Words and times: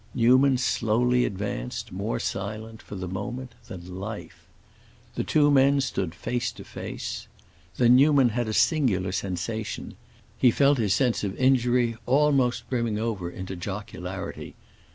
Newman 0.15 0.57
slowly 0.57 1.25
advanced, 1.25 1.91
more 1.91 2.19
silent, 2.19 2.81
for 2.81 2.95
the 2.95 3.07
moment, 3.07 3.53
than 3.67 3.99
life. 3.99 4.47
The 5.13 5.23
two 5.23 5.51
men 5.51 5.79
stood 5.79 6.15
face 6.15 6.51
to 6.53 6.63
face. 6.63 7.27
Then 7.77 7.97
Newman 7.97 8.29
had 8.29 8.47
a 8.47 8.51
singular 8.53 9.11
sensation; 9.11 9.93
he 10.39 10.49
felt 10.49 10.79
his 10.79 10.95
sense 10.95 11.23
of 11.23 11.37
injury 11.37 11.97
almost 12.07 12.67
brimming 12.67 12.97
over 12.97 13.29
into 13.29 13.55
jocularity. 13.55 14.55